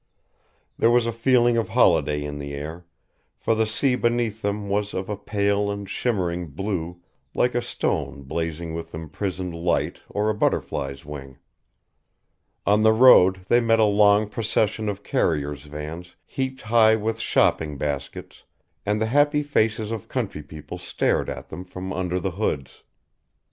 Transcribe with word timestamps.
There 0.79 0.89
was 0.89 1.05
a 1.05 1.11
feeling 1.13 1.57
of 1.57 1.69
holiday 1.69 2.23
in 2.23 2.39
the 2.39 2.55
air, 2.55 2.87
for 3.37 3.53
the 3.53 3.67
sea 3.67 3.93
beneath 3.95 4.41
them 4.41 4.67
was 4.67 4.95
of 4.95 5.09
a 5.09 5.15
pale 5.15 5.69
and 5.69 5.87
shimmering 5.87 6.47
blue 6.47 7.03
like 7.35 7.53
a 7.53 7.61
stone 7.61 8.23
blazing 8.23 8.73
with 8.73 8.95
imprisoned 8.95 9.53
light 9.53 9.99
or 10.09 10.27
a 10.27 10.33
butterfly's 10.33 11.05
wing. 11.05 11.37
On 12.65 12.81
the 12.81 12.93
road 12.93 13.41
they 13.47 13.61
met 13.61 13.79
a 13.79 13.83
long 13.83 14.27
procession 14.27 14.89
of 14.89 15.03
carriers' 15.03 15.65
vans 15.65 16.15
heaped 16.25 16.61
high 16.61 16.95
with 16.95 17.19
shopping 17.19 17.77
baskets, 17.77 18.43
and 18.87 18.99
the 18.99 19.05
happy 19.05 19.43
faces 19.43 19.91
of 19.91 20.07
country 20.09 20.41
people 20.41 20.79
stared 20.79 21.29
at 21.29 21.49
them 21.49 21.63
from 21.63 21.93
under 21.93 22.19
the 22.19 22.31
hoods. 22.31 22.81